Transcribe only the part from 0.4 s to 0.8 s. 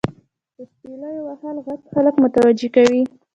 •د